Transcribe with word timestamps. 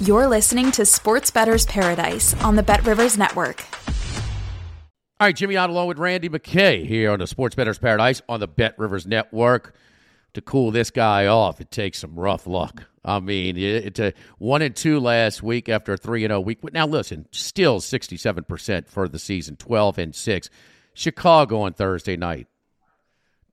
You're 0.00 0.28
listening 0.28 0.70
to 0.72 0.86
Sports 0.86 1.32
Bettor's 1.32 1.66
Paradise 1.66 2.32
on 2.44 2.54
the 2.54 2.62
Bet 2.62 2.86
Rivers 2.86 3.18
Network. 3.18 3.64
All 5.18 5.26
right, 5.26 5.34
Jimmy 5.34 5.56
Ott 5.56 5.70
along 5.70 5.88
with 5.88 5.98
Randy 5.98 6.28
McKay 6.28 6.86
here 6.86 7.10
on 7.10 7.18
the 7.18 7.26
Sports 7.26 7.56
Bettor's 7.56 7.80
Paradise 7.80 8.22
on 8.28 8.38
the 8.38 8.46
Bet 8.46 8.78
Rivers 8.78 9.08
Network. 9.08 9.74
To 10.34 10.40
cool 10.40 10.70
this 10.70 10.92
guy 10.92 11.26
off, 11.26 11.60
it 11.60 11.72
takes 11.72 11.98
some 11.98 12.14
rough 12.14 12.46
luck. 12.46 12.84
I 13.04 13.18
mean, 13.18 13.56
it's 13.56 13.98
a 13.98 14.14
one 14.38 14.62
and 14.62 14.76
two 14.76 15.00
last 15.00 15.42
week 15.42 15.68
after 15.68 15.94
a 15.94 15.96
three 15.96 16.22
and 16.22 16.30
zero 16.30 16.42
week. 16.42 16.62
Now 16.72 16.86
listen, 16.86 17.26
still 17.32 17.80
sixty 17.80 18.16
seven 18.16 18.44
percent 18.44 18.88
for 18.88 19.08
the 19.08 19.18
season, 19.18 19.56
twelve 19.56 19.98
and 19.98 20.14
six. 20.14 20.48
Chicago 20.94 21.62
on 21.62 21.72
Thursday 21.72 22.16
night, 22.16 22.46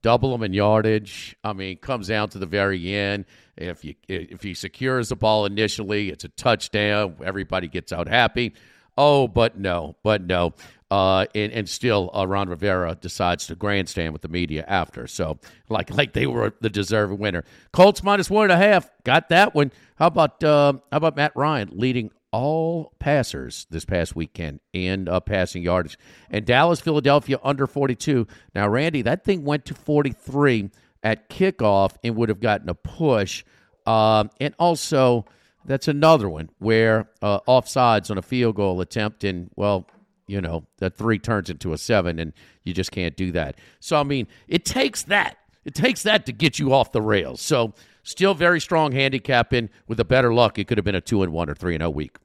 double 0.04 0.32
them 0.32 0.44
in 0.44 0.54
yardage. 0.54 1.36
I 1.44 1.54
mean, 1.54 1.78
comes 1.78 2.08
down 2.10 2.30
to 2.30 2.38
the 2.38 2.46
very 2.46 2.94
end. 2.94 3.26
If 3.58 3.86
you 3.86 3.96
if 4.08 4.44
he 4.44 4.54
secures 4.54 5.10
the 5.10 5.16
ball 5.16 5.46
initially, 5.46 6.10
it's 6.10 6.24
a 6.24 6.30
touchdown. 6.30 7.18
Everybody 7.24 7.68
gets 7.68 7.94
out 7.94 8.08
happy. 8.08 8.54
Oh, 8.98 9.28
but 9.28 9.58
no, 9.58 9.96
but 10.04 10.22
no. 10.22 10.54
Uh, 10.92 11.26
and, 11.34 11.52
and 11.52 11.68
still, 11.68 12.12
uh, 12.16 12.26
Ron 12.26 12.48
Rivera 12.48 12.96
decides 12.96 13.48
to 13.48 13.56
grandstand 13.56 14.14
with 14.14 14.22
the 14.22 14.28
media 14.28 14.64
after. 14.68 15.08
So, 15.08 15.40
like, 15.68 15.90
like 15.90 16.14
they 16.14 16.28
were 16.28 16.54
the 16.62 16.70
deserving 16.70 17.18
winner. 17.18 17.44
Colts 17.74 18.04
minus 18.04 18.30
one 18.30 18.44
and 18.44 18.54
a 18.54 18.58
half. 18.58 18.90
Got 19.04 19.30
that 19.30 19.56
one. 19.56 19.72
How 19.96 20.08
about 20.08 20.44
uh, 20.44 20.74
how 20.92 20.98
about 20.98 21.16
Matt 21.16 21.32
Ryan 21.36 21.70
leading 21.74 22.12
all 22.32 22.94
passers 23.00 23.66
this 23.70 23.86
past 23.86 24.16
weekend 24.16 24.60
in 24.74 25.08
uh, 25.08 25.22
passing 25.22 25.64
yardage, 25.64 25.98
and 26.30 26.46
Dallas, 26.46 26.82
Philadelphia 26.82 27.40
under 27.44 27.66
forty 27.66 27.96
two. 27.96 28.28
Now, 28.54 28.68
Randy, 28.68 29.02
that 29.02 29.24
thing 29.24 29.44
went 29.44 29.66
to 29.66 29.74
forty 29.74 30.12
three 30.12 30.70
at 31.06 31.30
kickoff 31.30 31.96
and 32.04 32.16
would 32.18 32.28
have 32.28 32.42
gotten 32.42 32.68
a 32.68 32.74
push. 32.74 33.46
Um, 33.86 34.32
and 34.42 34.56
also, 34.58 35.26
that's 35.64 35.88
another 35.88 36.28
one 36.28 36.50
where 36.58 37.08
uh, 37.22 37.40
offsides 37.48 38.10
on 38.10 38.18
a 38.18 38.24
field 38.24 38.56
goal 38.56 38.82
attempt, 38.82 39.24
and 39.24 39.52
well, 39.56 39.88
you 40.28 40.42
know, 40.42 40.66
that 40.80 40.98
three 40.98 41.20
turns 41.20 41.50
into 41.52 41.72
a 41.72 41.78
seven, 41.78 42.20
and 42.20 42.34
you 42.64 42.74
just 42.74 42.92
can't 42.92 43.16
do 43.16 43.32
that. 43.32 43.56
So, 43.80 43.98
I 43.98 44.04
mean, 44.04 44.28
it 44.48 44.66
takes 44.66 45.04
that. 45.04 45.38
It 45.64 45.76
takes 45.76 46.04
that 46.04 46.26
to 46.26 46.34
get 46.34 46.58
you 46.58 46.74
off 46.74 46.92
the 46.92 47.02
rails. 47.02 47.40
So, 47.40 47.74
still 48.02 48.34
very 48.34 48.60
strong 48.60 48.92
handicap 48.92 49.52
handicapping. 49.52 49.70
With 49.88 50.00
a 50.00 50.06
better 50.06 50.34
luck, 50.34 50.58
it 50.58 50.68
could 50.68 50.80
have 50.80 50.86
been 50.86 50.96
a 50.96 51.02
two 51.02 51.22
and 51.22 51.32
one 51.32 51.50
or 51.50 51.56
three 51.56 51.76
and 51.76 51.84
a 51.84 51.90
week. 51.90 52.18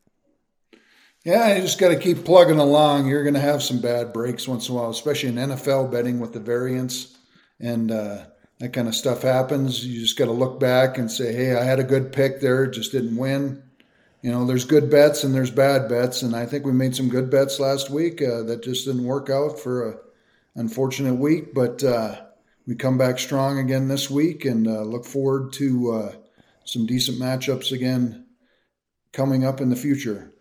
Yeah, 1.23 1.55
you 1.55 1.61
just 1.61 1.79
got 1.79 1.91
to 1.91 1.99
keep 1.99 2.25
plugging 2.25 2.59
along. 2.59 3.07
You're 3.07 3.25
going 3.25 3.35
to 3.35 3.41
have 3.41 3.63
some 3.63 3.79
bad 3.79 4.15
breaks 4.15 4.49
once 4.49 4.71
in 4.71 4.75
a 4.75 4.79
while, 4.79 4.89
especially 4.89 5.29
in 5.29 5.35
NFL 5.35 5.93
betting 5.93 6.19
with 6.19 6.33
the 6.33 6.41
variance. 6.41 7.19
And 7.61 7.91
uh, 7.91 8.25
that 8.61 8.75
kind 8.75 8.87
of 8.87 8.95
stuff 8.95 9.23
happens. 9.23 9.85
You 9.85 10.01
just 10.01 10.19
got 10.19 10.27
to 10.27 10.33
look 10.33 10.61
back 10.61 10.99
and 10.99 11.11
say, 11.11 11.33
hey, 11.33 11.57
I 11.57 11.65
had 11.65 11.81
a 11.81 11.85
good 11.85 12.13
pick 12.13 12.41
there, 12.41 12.67
just 12.67 12.93
didn't 12.93 13.17
win. 13.17 13.63
You 14.23 14.31
know, 14.31 14.45
there's 14.45 14.67
good 14.67 14.91
bets 14.91 15.25
and 15.25 15.35
there's 15.35 15.51
bad 15.51 15.89
bets, 15.89 16.21
and 16.21 16.37
I 16.37 16.45
think 16.45 16.67
we 16.67 16.73
made 16.73 16.95
some 16.95 17.09
good 17.09 17.31
bets 17.31 17.59
last 17.59 17.89
week 17.89 18.21
uh, 18.21 18.43
that 18.43 18.63
just 18.63 18.85
didn't 18.85 19.07
work 19.07 19.31
out 19.31 19.59
for 19.59 19.89
a 19.89 19.97
unfortunate 20.57 21.15
week. 21.15 21.55
But 21.55 21.83
uh, 21.83 22.21
we 22.67 22.75
come 22.75 22.99
back 22.99 23.19
strong 23.19 23.59
again 23.59 23.89
this 23.89 24.11
week, 24.11 24.45
and 24.45 24.69
uh, 24.69 24.83
look 24.83 25.07
forward 25.07 25.55
to 25.55 25.93
uh, 25.93 26.13
some 26.65 26.85
decent 26.85 27.19
matchups 27.19 27.73
again 27.73 28.27
coming 29.15 29.43
up 29.43 29.63
in 29.63 29.71
the 29.71 29.77
future. 29.77 30.35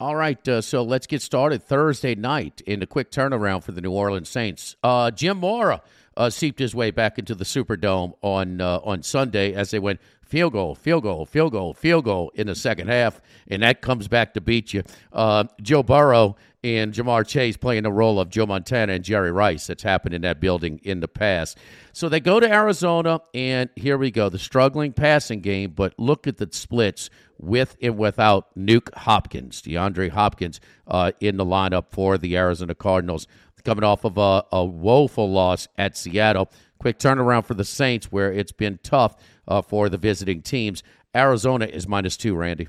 All 0.00 0.16
right, 0.16 0.48
uh, 0.48 0.60
so 0.60 0.82
let's 0.82 1.06
get 1.06 1.22
started 1.22 1.62
Thursday 1.62 2.16
night 2.16 2.60
in 2.66 2.82
a 2.82 2.86
quick 2.86 3.12
turnaround 3.12 3.62
for 3.62 3.70
the 3.70 3.80
New 3.80 3.92
Orleans 3.92 4.28
Saints. 4.28 4.74
Uh, 4.82 5.12
Jim 5.12 5.36
Mora 5.36 5.80
uh, 6.16 6.30
seeped 6.30 6.58
his 6.58 6.74
way 6.74 6.90
back 6.90 7.18
into 7.18 7.34
the 7.34 7.44
Superdome 7.44 8.14
on 8.22 8.60
uh, 8.60 8.80
on 8.84 9.02
Sunday 9.02 9.52
as 9.54 9.70
they 9.70 9.78
went 9.78 10.00
field 10.32 10.54
goal, 10.54 10.74
field 10.74 11.02
goal, 11.02 11.26
field 11.26 11.52
goal, 11.52 11.74
field 11.74 12.04
goal 12.04 12.32
in 12.34 12.46
the 12.46 12.54
second 12.54 12.88
half, 12.88 13.20
and 13.48 13.62
that 13.62 13.82
comes 13.82 14.08
back 14.08 14.32
to 14.34 14.40
beat 14.40 14.72
you. 14.72 14.82
Uh, 15.12 15.44
Joe 15.60 15.82
Burrow 15.82 16.36
and 16.64 16.94
Ja'Marr 16.94 17.26
Chase 17.26 17.56
playing 17.56 17.82
the 17.82 17.92
role 17.92 18.20
of 18.20 18.30
Joe 18.30 18.46
Montana 18.46 18.94
and 18.94 19.04
Jerry 19.04 19.32
Rice. 19.32 19.66
That's 19.66 19.82
happened 19.82 20.14
in 20.14 20.22
that 20.22 20.40
building 20.40 20.80
in 20.84 21.00
the 21.00 21.08
past. 21.08 21.58
So 21.92 22.08
they 22.08 22.20
go 22.20 22.40
to 22.40 22.50
Arizona, 22.50 23.20
and 23.34 23.68
here 23.76 23.98
we 23.98 24.10
go. 24.10 24.28
The 24.28 24.38
struggling 24.38 24.92
passing 24.92 25.40
game, 25.40 25.72
but 25.72 25.92
look 25.98 26.26
at 26.26 26.38
the 26.38 26.48
splits 26.52 27.10
with 27.38 27.76
and 27.82 27.98
without 27.98 28.56
Nuke 28.56 28.94
Hopkins, 28.94 29.60
DeAndre 29.60 30.10
Hopkins, 30.10 30.60
uh, 30.86 31.12
in 31.20 31.36
the 31.36 31.44
lineup 31.44 31.86
for 31.90 32.16
the 32.16 32.36
Arizona 32.36 32.74
Cardinals 32.74 33.26
coming 33.64 33.84
off 33.84 34.04
of 34.04 34.18
a, 34.18 34.44
a 34.52 34.64
woeful 34.64 35.30
loss 35.30 35.68
at 35.76 35.96
Seattle. 35.96 36.50
Quick 36.78 36.98
turnaround 36.98 37.44
for 37.44 37.54
the 37.54 37.64
Saints, 37.64 38.10
where 38.10 38.32
it's 38.32 38.52
been 38.52 38.78
tough 38.82 39.16
uh, 39.46 39.62
for 39.62 39.88
the 39.88 39.98
visiting 39.98 40.42
teams. 40.42 40.82
Arizona 41.14 41.66
is 41.66 41.86
minus 41.86 42.16
two, 42.16 42.34
Randy. 42.34 42.68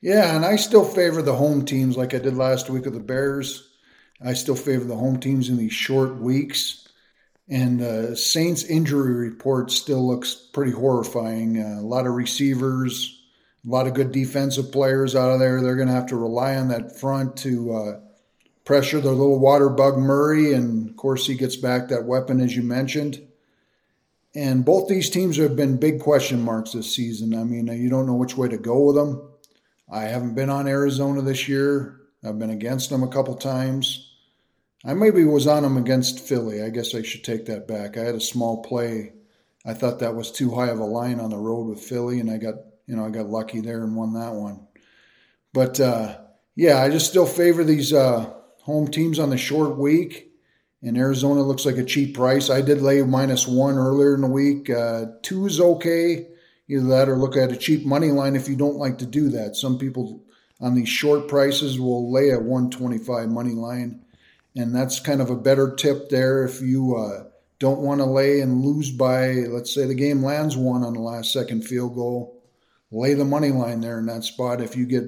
Yeah, 0.00 0.34
and 0.34 0.44
I 0.44 0.56
still 0.56 0.84
favor 0.84 1.20
the 1.20 1.36
home 1.36 1.64
teams 1.64 1.96
like 1.96 2.14
I 2.14 2.18
did 2.18 2.36
last 2.36 2.70
week 2.70 2.84
with 2.84 2.94
the 2.94 3.00
Bears. 3.00 3.68
I 4.24 4.32
still 4.32 4.54
favor 4.56 4.84
the 4.84 4.96
home 4.96 5.20
teams 5.20 5.48
in 5.48 5.56
these 5.56 5.72
short 5.72 6.16
weeks. 6.16 6.88
And 7.48 7.82
uh, 7.82 8.14
Saints 8.14 8.64
injury 8.64 9.12
report 9.12 9.70
still 9.70 10.06
looks 10.06 10.34
pretty 10.34 10.72
horrifying. 10.72 11.58
Uh, 11.58 11.80
a 11.80 11.82
lot 11.82 12.06
of 12.06 12.14
receivers, 12.14 13.22
a 13.66 13.68
lot 13.68 13.86
of 13.86 13.94
good 13.94 14.12
defensive 14.12 14.70
players 14.70 15.16
out 15.16 15.32
of 15.32 15.40
there. 15.40 15.60
They're 15.60 15.76
going 15.76 15.88
to 15.88 15.94
have 15.94 16.06
to 16.06 16.16
rely 16.16 16.56
on 16.56 16.68
that 16.68 16.98
front 16.98 17.36
to 17.38 17.72
uh, 17.72 18.00
pressure 18.70 19.00
the 19.00 19.10
little 19.10 19.40
water 19.40 19.68
bug 19.68 19.98
Murray, 19.98 20.52
and 20.52 20.88
of 20.88 20.96
course 20.96 21.26
he 21.26 21.34
gets 21.34 21.56
back 21.56 21.88
that 21.88 22.04
weapon 22.04 22.40
as 22.40 22.54
you 22.54 22.62
mentioned. 22.62 23.20
And 24.32 24.64
both 24.64 24.88
these 24.88 25.10
teams 25.10 25.36
have 25.38 25.56
been 25.56 25.76
big 25.76 25.98
question 25.98 26.40
marks 26.40 26.70
this 26.70 26.94
season. 26.94 27.34
I 27.34 27.42
mean, 27.42 27.66
you 27.66 27.90
don't 27.90 28.06
know 28.06 28.14
which 28.14 28.36
way 28.36 28.46
to 28.46 28.56
go 28.56 28.84
with 28.84 28.94
them. 28.94 29.28
I 29.90 30.02
haven't 30.02 30.36
been 30.36 30.50
on 30.50 30.68
Arizona 30.68 31.20
this 31.20 31.48
year. 31.48 32.02
I've 32.24 32.38
been 32.38 32.50
against 32.50 32.90
them 32.90 33.02
a 33.02 33.08
couple 33.08 33.34
times. 33.34 34.14
I 34.84 34.94
maybe 34.94 35.24
was 35.24 35.48
on 35.48 35.64
them 35.64 35.76
against 35.76 36.20
Philly. 36.20 36.62
I 36.62 36.70
guess 36.70 36.94
I 36.94 37.02
should 37.02 37.24
take 37.24 37.46
that 37.46 37.66
back. 37.66 37.98
I 37.98 38.04
had 38.04 38.14
a 38.14 38.20
small 38.20 38.62
play. 38.62 39.14
I 39.66 39.74
thought 39.74 39.98
that 39.98 40.14
was 40.14 40.30
too 40.30 40.54
high 40.54 40.68
of 40.68 40.78
a 40.78 40.84
line 40.84 41.18
on 41.18 41.30
the 41.30 41.38
road 41.38 41.66
with 41.66 41.82
Philly, 41.82 42.20
and 42.20 42.30
I 42.30 42.36
got 42.36 42.54
you 42.86 42.94
know 42.94 43.04
I 43.04 43.10
got 43.10 43.26
lucky 43.26 43.60
there 43.60 43.82
and 43.82 43.96
won 43.96 44.12
that 44.12 44.34
one. 44.34 44.68
But 45.52 45.80
uh, 45.80 46.18
yeah, 46.54 46.80
I 46.80 46.88
just 46.88 47.10
still 47.10 47.26
favor 47.26 47.64
these 47.64 47.92
uh, 47.92 48.32
home 48.70 48.88
teams 48.88 49.18
on 49.18 49.30
the 49.30 49.36
short 49.36 49.76
week. 49.76 50.30
And 50.82 50.96
Arizona 50.96 51.42
looks 51.42 51.66
like 51.66 51.76
a 51.76 51.84
cheap 51.84 52.14
price. 52.14 52.48
I 52.48 52.62
did 52.62 52.80
lay 52.80 53.02
minus 53.02 53.46
one 53.46 53.76
earlier 53.76 54.14
in 54.14 54.20
the 54.22 54.28
week. 54.28 54.70
Uh, 54.70 55.06
two 55.22 55.44
is 55.46 55.60
okay. 55.60 56.28
Either 56.68 56.86
that 56.86 57.08
or 57.08 57.16
look 57.16 57.36
at 57.36 57.52
a 57.52 57.56
cheap 57.56 57.84
money 57.84 58.10
line 58.12 58.36
if 58.36 58.48
you 58.48 58.56
don't 58.56 58.76
like 58.76 58.98
to 58.98 59.06
do 59.06 59.28
that. 59.30 59.56
Some 59.56 59.76
people 59.76 60.22
on 60.60 60.74
these 60.74 60.88
short 60.88 61.26
prices 61.26 61.80
will 61.80 62.12
lay 62.12 62.30
a 62.30 62.38
125 62.38 63.28
money 63.28 63.52
line. 63.52 64.04
And 64.56 64.74
that's 64.74 65.00
kind 65.00 65.20
of 65.20 65.30
a 65.30 65.36
better 65.36 65.74
tip 65.74 66.08
there 66.08 66.44
if 66.44 66.60
you 66.60 66.96
uh, 66.96 67.24
don't 67.58 67.80
want 67.80 68.00
to 68.00 68.06
lay 68.06 68.40
and 68.40 68.64
lose 68.64 68.90
by, 68.90 69.32
let's 69.48 69.74
say 69.74 69.86
the 69.86 69.94
game 69.94 70.22
lands 70.22 70.56
one 70.56 70.84
on 70.84 70.94
the 70.94 71.00
last 71.00 71.32
second 71.32 71.64
field 71.64 71.94
goal. 71.94 72.40
Lay 72.92 73.14
the 73.14 73.24
money 73.24 73.50
line 73.50 73.80
there 73.80 73.98
in 73.98 74.06
that 74.06 74.24
spot 74.24 74.60
if 74.60 74.76
you 74.76 74.86
get 74.86 75.04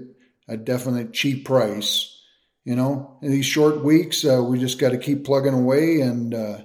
a 0.49 0.57
definite 0.57 1.13
cheap 1.13 1.45
price 1.45 2.22
you 2.65 2.77
know, 2.77 3.19
in 3.23 3.31
these 3.31 3.47
short 3.47 3.83
weeks, 3.83 4.25
uh, 4.25 4.43
we 4.43 4.59
just 4.59 4.79
got 4.79 4.91
to 4.91 4.99
keep 4.99 5.25
plugging 5.25 5.55
away. 5.55 6.01
And, 6.01 6.35
uh, 6.35 6.59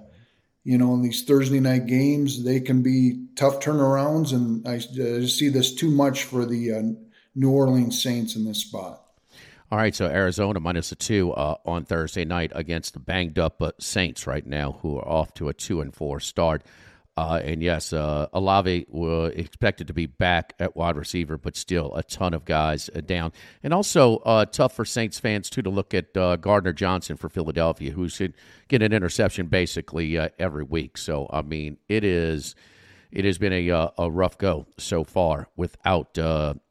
you 0.64 0.78
know, 0.78 0.94
in 0.94 1.02
these 1.02 1.24
Thursday 1.24 1.60
night 1.60 1.88
games, 1.88 2.44
they 2.44 2.60
can 2.60 2.84
be 2.84 3.28
tough 3.36 3.60
turnarounds. 3.60 4.34
And 4.34 4.68
I, 4.68 4.78
just 4.78 5.40
see 5.40 5.50
this 5.50 5.74
too 5.74 5.90
much 5.90 6.24
for 6.24 6.46
the 6.46 6.74
uh, 6.74 6.82
New 7.36 7.50
Orleans 7.50 8.02
Saints 8.02 8.36
in 8.36 8.46
this 8.46 8.62
spot. 8.62 9.04
All 9.70 9.78
right, 9.78 9.94
so 9.94 10.06
Arizona 10.06 10.62
minus 10.62 10.94
a 10.94 10.96
two 10.96 11.34
uh, 11.34 11.56
on 11.66 11.84
Thursday 11.84 12.24
night 12.24 12.54
against 12.56 12.94
the 12.94 13.00
banged 13.00 13.38
up 13.38 13.62
uh, 13.62 13.72
Saints 13.80 14.26
right 14.26 14.46
now, 14.46 14.80
who 14.82 14.98
are 14.98 15.08
off 15.08 15.34
to 15.34 15.50
a 15.50 15.54
two 15.54 15.82
and 15.82 15.94
four 15.94 16.22
start. 16.22 16.64
Uh, 17.18 17.42
and 17.44 17.64
yes, 17.64 17.94
uh, 17.94 18.28
Olave 18.32 18.86
was 18.90 19.34
expected 19.36 19.88
to 19.88 19.94
be 19.94 20.06
back 20.06 20.54
at 20.60 20.76
wide 20.76 20.96
receiver, 20.96 21.36
but 21.36 21.58
still 21.58 21.96
a 21.96 22.04
ton 22.04 22.36
of 22.36 22.46
guys 22.46 22.92
uh, 22.96 23.02
down. 23.02 23.34
And 23.64 23.74
also 23.74 24.18
uh, 24.18 24.46
tough 24.46 24.76
for 24.76 24.86
Saints 24.86 25.20
fans, 25.20 25.50
too, 25.50 25.64
to 25.64 25.70
look 25.72 25.96
at 25.96 26.16
uh, 26.16 26.36
Gardner 26.36 26.74
Johnson 26.74 27.18
for 27.18 27.28
Philadelphia, 27.28 27.92
who 27.92 28.08
should 28.08 28.36
get 28.68 28.84
an 28.84 28.94
interception 28.94 29.48
basically 29.48 30.16
uh, 30.16 30.30
every 30.38 30.64
week. 30.64 30.96
So, 30.96 31.28
I 31.34 31.42
mean, 31.42 31.78
it 31.90 32.04
is. 32.04 32.54
It 33.10 33.26
has 33.26 33.38
been 33.40 33.54
a, 33.54 33.72
uh, 33.72 33.90
a 33.98 34.12
rough 34.12 34.38
go 34.38 34.68
so 34.78 35.04
far 35.04 35.48
without 35.56 36.18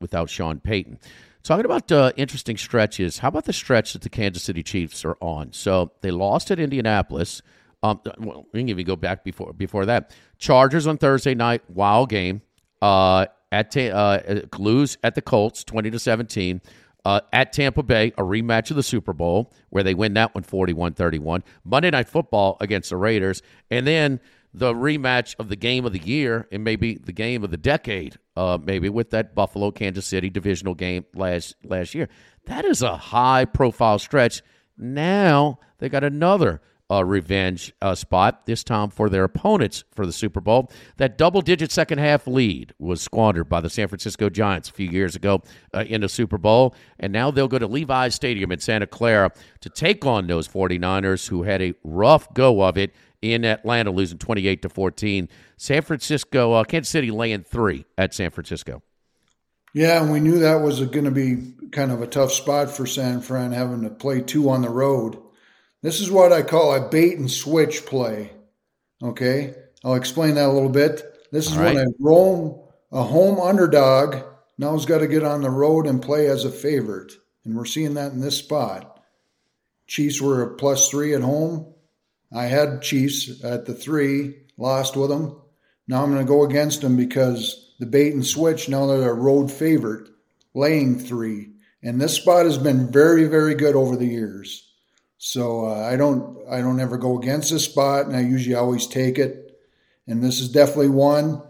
without 0.00 0.30
Sean 0.30 0.60
Payton. 0.60 1.00
Talking 1.42 1.64
about 1.64 1.90
interesting 2.18 2.58
stretches, 2.58 3.18
how 3.18 3.28
about 3.28 3.46
the 3.46 3.54
stretch 3.54 3.94
that 3.94 4.02
the 4.02 4.10
Kansas 4.10 4.42
City 4.42 4.62
Chiefs 4.62 5.04
are 5.04 5.16
on? 5.20 5.52
So 5.54 5.92
they 6.02 6.10
lost 6.10 6.50
at 6.50 6.60
Indianapolis. 6.60 7.40
Um, 7.82 8.00
well, 8.18 8.46
we 8.52 8.60
can 8.60 8.68
even 8.68 8.84
go 8.84 8.96
back 8.96 9.24
before 9.24 9.52
before 9.52 9.86
that. 9.86 10.14
Chargers 10.38 10.86
on 10.86 10.98
Thursday 10.98 11.34
night, 11.34 11.62
wild 11.68 12.08
game. 12.08 12.42
Uh, 12.82 13.26
at 13.52 13.70
ta- 13.70 13.80
uh, 13.80 14.40
lose 14.58 14.98
at 15.02 15.14
the 15.14 15.22
Colts, 15.22 15.64
twenty 15.64 15.90
to 15.90 15.98
seventeen. 15.98 16.60
Uh, 17.04 17.20
at 17.32 17.52
Tampa 17.52 17.84
Bay, 17.84 18.08
a 18.18 18.22
rematch 18.22 18.70
of 18.70 18.76
the 18.76 18.82
Super 18.82 19.12
Bowl 19.12 19.52
where 19.70 19.84
they 19.84 19.94
win 19.94 20.14
that 20.14 20.34
one 20.34 20.42
41-31. 20.42 21.44
Monday 21.64 21.88
Night 21.92 22.08
Football 22.08 22.56
against 22.60 22.90
the 22.90 22.96
Raiders, 22.96 23.42
and 23.70 23.86
then 23.86 24.18
the 24.52 24.74
rematch 24.74 25.36
of 25.38 25.48
the 25.48 25.54
game 25.54 25.84
of 25.84 25.92
the 25.92 26.00
year 26.00 26.48
and 26.50 26.64
maybe 26.64 26.96
the 26.96 27.12
game 27.12 27.44
of 27.44 27.52
the 27.52 27.56
decade, 27.58 28.16
uh, 28.36 28.58
maybe 28.60 28.88
with 28.88 29.10
that 29.10 29.36
Buffalo 29.36 29.70
Kansas 29.70 30.04
City 30.06 30.30
divisional 30.30 30.74
game 30.74 31.04
last 31.14 31.54
last 31.62 31.94
year. 31.94 32.08
That 32.46 32.64
is 32.64 32.82
a 32.82 32.96
high 32.96 33.44
profile 33.44 34.00
stretch. 34.00 34.42
Now 34.76 35.60
they 35.78 35.88
got 35.88 36.02
another 36.02 36.60
uh, 36.90 37.04
revenge 37.04 37.72
uh, 37.82 37.94
spot, 37.94 38.46
this 38.46 38.62
time 38.62 38.90
for 38.90 39.08
their 39.08 39.24
opponents 39.24 39.84
for 39.94 40.06
the 40.06 40.12
Super 40.12 40.40
Bowl. 40.40 40.70
That 40.98 41.18
double 41.18 41.40
digit 41.40 41.72
second 41.72 41.98
half 41.98 42.26
lead 42.26 42.74
was 42.78 43.00
squandered 43.00 43.48
by 43.48 43.60
the 43.60 43.70
San 43.70 43.88
Francisco 43.88 44.28
Giants 44.28 44.68
a 44.68 44.72
few 44.72 44.88
years 44.88 45.16
ago 45.16 45.42
uh, 45.74 45.84
in 45.86 46.00
the 46.02 46.08
Super 46.08 46.38
Bowl. 46.38 46.74
And 46.98 47.12
now 47.12 47.30
they'll 47.30 47.48
go 47.48 47.58
to 47.58 47.66
Levi's 47.66 48.14
Stadium 48.14 48.52
in 48.52 48.60
Santa 48.60 48.86
Clara 48.86 49.32
to 49.60 49.68
take 49.68 50.06
on 50.06 50.26
those 50.26 50.46
49ers 50.46 51.28
who 51.28 51.42
had 51.42 51.60
a 51.60 51.74
rough 51.82 52.32
go 52.34 52.62
of 52.62 52.78
it 52.78 52.94
in 53.22 53.44
Atlanta, 53.44 53.90
losing 53.90 54.18
28 54.18 54.62
to 54.62 54.68
14. 54.68 55.28
San 55.56 55.82
Francisco, 55.82 56.52
uh, 56.52 56.64
Kansas 56.64 56.90
City 56.90 57.10
laying 57.10 57.42
three 57.42 57.84
at 57.98 58.14
San 58.14 58.30
Francisco. 58.30 58.82
Yeah, 59.74 60.02
and 60.02 60.10
we 60.10 60.20
knew 60.20 60.38
that 60.38 60.62
was 60.62 60.80
going 60.86 61.04
to 61.04 61.10
be 61.10 61.52
kind 61.70 61.92
of 61.92 62.00
a 62.00 62.06
tough 62.06 62.32
spot 62.32 62.70
for 62.70 62.86
San 62.86 63.20
Fran, 63.20 63.52
having 63.52 63.82
to 63.82 63.90
play 63.90 64.22
two 64.22 64.48
on 64.48 64.62
the 64.62 64.70
road. 64.70 65.18
This 65.86 66.00
is 66.00 66.10
what 66.10 66.32
I 66.32 66.42
call 66.42 66.74
a 66.74 66.88
bait 66.88 67.16
and 67.16 67.30
switch 67.30 67.86
play. 67.86 68.32
Okay, 69.00 69.54
I'll 69.84 69.94
explain 69.94 70.34
that 70.34 70.48
a 70.48 70.52
little 70.52 70.68
bit. 70.68 71.00
This 71.30 71.46
is 71.46 71.56
right. 71.56 71.76
when 71.76 71.86
a 71.86 71.90
roam 72.00 72.58
a 72.90 73.04
home 73.04 73.38
underdog 73.38 74.16
now 74.58 74.72
has 74.72 74.84
got 74.84 74.98
to 74.98 75.06
get 75.06 75.22
on 75.22 75.42
the 75.42 75.48
road 75.48 75.86
and 75.86 76.02
play 76.02 76.26
as 76.26 76.44
a 76.44 76.50
favorite, 76.50 77.12
and 77.44 77.56
we're 77.56 77.66
seeing 77.66 77.94
that 77.94 78.10
in 78.10 78.18
this 78.18 78.36
spot. 78.36 79.00
Chiefs 79.86 80.20
were 80.20 80.42
a 80.42 80.56
plus 80.56 80.90
three 80.90 81.14
at 81.14 81.22
home. 81.22 81.72
I 82.34 82.46
had 82.46 82.82
Chiefs 82.82 83.44
at 83.44 83.66
the 83.66 83.74
three, 83.74 84.34
lost 84.56 84.96
with 84.96 85.10
them. 85.10 85.40
Now 85.86 86.02
I'm 86.02 86.10
going 86.10 86.26
to 86.26 86.28
go 86.28 86.42
against 86.42 86.80
them 86.80 86.96
because 86.96 87.76
the 87.78 87.86
bait 87.86 88.12
and 88.12 88.26
switch. 88.26 88.68
Now 88.68 88.86
they're 88.86 89.10
a 89.10 89.14
road 89.14 89.52
favorite, 89.52 90.08
laying 90.52 90.98
three, 90.98 91.52
and 91.80 92.00
this 92.00 92.14
spot 92.14 92.44
has 92.44 92.58
been 92.58 92.90
very, 92.90 93.28
very 93.28 93.54
good 93.54 93.76
over 93.76 93.94
the 93.94 94.08
years. 94.08 94.65
So 95.18 95.66
uh, 95.66 95.80
I 95.80 95.96
don't 95.96 96.38
I 96.48 96.60
don't 96.60 96.80
ever 96.80 96.98
go 96.98 97.18
against 97.18 97.50
this 97.50 97.64
spot, 97.64 98.06
and 98.06 98.16
I 98.16 98.20
usually 98.20 98.54
always 98.54 98.86
take 98.86 99.18
it. 99.18 99.58
And 100.06 100.22
this 100.22 100.40
is 100.40 100.50
definitely 100.50 100.90
one. 100.90 101.42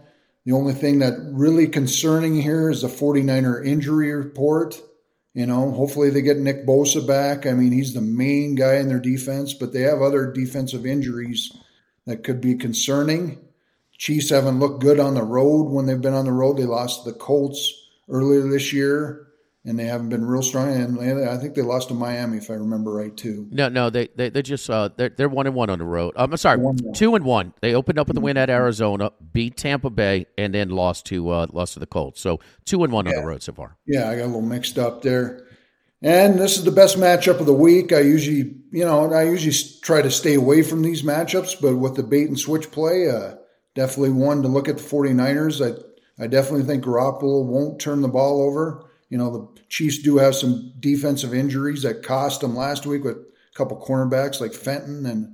The 0.45 0.53
only 0.53 0.73
thing 0.73 0.99
that 0.99 1.19
really 1.31 1.67
concerning 1.67 2.41
here 2.41 2.71
is 2.71 2.81
the 2.81 2.87
49er 2.87 3.65
injury 3.65 4.13
report. 4.13 4.81
You 5.33 5.45
know, 5.45 5.71
hopefully 5.71 6.09
they 6.09 6.21
get 6.21 6.37
Nick 6.37 6.65
Bosa 6.65 7.05
back. 7.05 7.45
I 7.45 7.51
mean, 7.51 7.71
he's 7.71 7.93
the 7.93 8.01
main 8.01 8.55
guy 8.55 8.75
in 8.75 8.87
their 8.87 8.99
defense, 8.99 9.53
but 9.53 9.73
they 9.73 9.81
have 9.81 10.01
other 10.01 10.31
defensive 10.31 10.85
injuries 10.85 11.51
that 12.05 12.23
could 12.23 12.41
be 12.41 12.55
concerning. 12.55 13.37
Chiefs 13.97 14.29
haven't 14.29 14.59
looked 14.59 14.81
good 14.81 14.99
on 14.99 15.13
the 15.13 15.23
road 15.23 15.69
when 15.69 15.85
they've 15.85 16.01
been 16.01 16.13
on 16.13 16.25
the 16.25 16.31
road. 16.31 16.57
They 16.57 16.63
lost 16.63 17.03
the 17.05 17.13
Colts 17.13 17.71
earlier 18.09 18.47
this 18.47 18.71
year 18.71 19.26
and 19.67 19.77
they 19.77 19.83
haven't 19.83 20.07
been 20.07 20.25
real 20.25 20.41
strong. 20.41 20.69
And 20.71 21.27
I 21.27 21.37
think 21.37 21.53
they 21.53 21.61
lost 21.61 21.89
to 21.89 21.93
Miami, 21.93 22.37
if 22.37 22.49
I 22.49 22.53
remember 22.53 22.93
right, 22.93 23.15
too. 23.15 23.47
No, 23.51 23.67
no, 23.67 23.89
they 23.89 24.07
they 24.15 24.29
they 24.29 24.41
just 24.41 24.69
uh, 24.69 24.89
they're 24.95 25.09
they're 25.09 25.27
one 25.27 25.45
and 25.45 25.55
one 25.55 25.69
on 25.69 25.79
the 25.79 25.85
road. 25.85 26.13
Um, 26.15 26.31
I'm 26.31 26.37
sorry, 26.37 26.57
one, 26.57 26.77
two 26.93 27.15
and 27.15 27.25
one. 27.25 27.53
They 27.59 27.75
opened 27.75 27.99
up 27.99 28.07
with 28.07 28.15
a 28.15 28.21
win 28.21 28.37
at 28.37 28.49
Arizona, 28.49 29.11
beat 29.33 29.57
Tampa 29.57 29.89
Bay, 29.89 30.25
and 30.37 30.55
then 30.55 30.69
lost 30.69 31.05
to 31.07 31.29
uh, 31.29 31.47
lost 31.51 31.73
to 31.73 31.79
the 31.79 31.85
Colts. 31.85 32.21
So 32.21 32.39
two 32.63 32.83
and 32.85 32.93
one 32.93 33.05
yeah. 33.05 33.15
on 33.15 33.21
the 33.21 33.27
road 33.27 33.43
so 33.43 33.51
far. 33.51 33.75
Yeah, 33.85 34.09
I 34.09 34.15
got 34.15 34.23
a 34.23 34.27
little 34.27 34.41
mixed 34.41 34.79
up 34.79 35.01
there. 35.01 35.45
And 36.01 36.39
this 36.39 36.57
is 36.57 36.63
the 36.63 36.71
best 36.71 36.95
matchup 36.95 37.39
of 37.39 37.47
the 37.47 37.53
week. 37.53 37.91
I 37.91 38.01
usually, 38.01 38.55
you 38.71 38.85
know, 38.85 39.11
I 39.11 39.23
usually 39.23 39.55
try 39.81 40.01
to 40.01 40.11
stay 40.11 40.35
away 40.35 40.61
from 40.61 40.83
these 40.83 41.01
matchups, 41.01 41.59
but 41.59 41.75
with 41.75 41.95
the 41.95 42.03
bait 42.03 42.27
and 42.27 42.39
switch 42.39 42.69
play, 42.69 43.09
uh, 43.09 43.33
definitely 43.73 44.11
one 44.11 44.43
to 44.43 44.47
look 44.47 44.69
at 44.69 44.77
the 44.77 44.83
49ers. 44.83 45.59
I, 45.59 46.23
I 46.23 46.27
definitely 46.27 46.65
think 46.65 46.83
Garoppolo 46.83 47.43
won't 47.43 47.81
turn 47.81 48.01
the 48.01 48.07
ball 48.07 48.43
over. 48.43 48.86
You 49.09 49.17
know, 49.17 49.31
the 49.31 49.61
Chiefs 49.69 49.99
do 49.99 50.17
have 50.17 50.35
some 50.35 50.73
defensive 50.79 51.33
injuries 51.33 51.83
that 51.83 52.03
cost 52.03 52.41
them 52.41 52.55
last 52.55 52.85
week 52.85 53.03
with 53.03 53.17
a 53.17 53.55
couple 53.55 53.81
cornerbacks 53.81 54.41
like 54.41 54.53
Fenton 54.53 55.05
and 55.05 55.33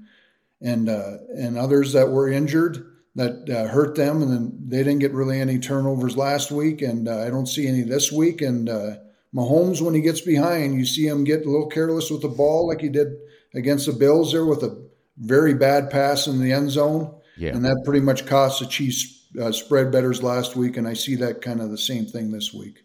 and 0.62 0.90
uh, 0.90 1.18
and 1.36 1.58
others 1.58 1.94
that 1.94 2.10
were 2.10 2.30
injured 2.30 2.86
that 3.16 3.50
uh, 3.50 3.68
hurt 3.68 3.96
them, 3.96 4.22
and 4.22 4.32
then 4.32 4.60
they 4.68 4.78
didn't 4.78 5.00
get 5.00 5.14
really 5.14 5.40
any 5.40 5.60
turnovers 5.60 6.18
last 6.18 6.52
week, 6.52 6.82
and 6.82 7.08
uh, 7.08 7.20
I 7.20 7.30
don't 7.30 7.48
see 7.48 7.68
any 7.68 7.82
this 7.82 8.12
week. 8.12 8.42
And 8.42 8.70
uh, 8.70 8.96
Mahomes, 9.36 9.82
when 9.82 9.94
he 9.94 10.02
gets 10.02 10.22
behind, 10.22 10.76
you 10.76 10.86
see 10.86 11.06
him 11.06 11.24
get 11.24 11.46
a 11.46 11.50
little 11.50 11.70
careless 11.70 12.10
with 12.10 12.22
the 12.22 12.28
ball, 12.30 12.68
like 12.68 12.82
he 12.82 12.90
did 12.90 13.08
against 13.54 13.86
the 13.86 13.94
Bills 13.94 14.32
there 14.32 14.46
with 14.46 14.64
a 14.64 14.84
very 15.18 15.54
bad 15.54 15.92
pass 15.92 16.26
in 16.26 16.42
the 16.42 16.52
end 16.52 16.72
zone, 16.72 17.14
yeah. 17.38 17.52
and 17.52 17.64
that 17.66 17.84
pretty 17.86 18.00
much 18.00 18.26
cost 18.26 18.60
the 18.60 18.66
Chiefs 18.66 19.28
uh, 19.40 19.52
spread 19.52 19.92
bettors 19.92 20.24
last 20.24 20.56
week, 20.56 20.78
and 20.78 20.88
I 20.88 20.94
see 20.94 21.16
that 21.18 21.42
kind 21.42 21.62
of 21.62 21.70
the 21.70 21.78
same 21.78 22.06
thing 22.06 22.32
this 22.32 22.52
week. 22.54 22.84